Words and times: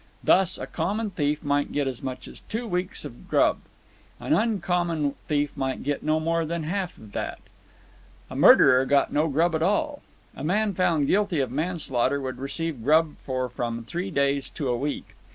Thus, 0.23 0.57
a 0.57 0.65
common 0.65 1.11
thief 1.11 1.43
might 1.43 1.71
get 1.71 1.87
as 1.87 2.01
much 2.01 2.27
as 2.27 2.39
two 2.39 2.65
weeks' 2.67 3.05
grub; 3.29 3.57
an 4.19 4.33
uncommon 4.33 5.13
thief 5.27 5.55
might 5.55 5.83
get 5.83 6.01
no 6.01 6.19
more 6.19 6.43
than 6.43 6.63
half 6.63 6.97
of 6.97 7.11
that. 7.11 7.37
A 8.27 8.35
murderer 8.35 8.83
got 8.87 9.13
no 9.13 9.27
grub 9.27 9.53
at 9.53 9.61
all. 9.61 10.01
A 10.35 10.43
man 10.43 10.73
found 10.73 11.05
guilty 11.05 11.39
of 11.39 11.51
manslaughter 11.51 12.19
would 12.19 12.39
receive 12.39 12.81
grub 12.83 13.15
for 13.23 13.47
from 13.47 13.83
three 13.83 14.09
days 14.09 14.49
to 14.49 14.69
a 14.69 14.75
week. 14.75 15.13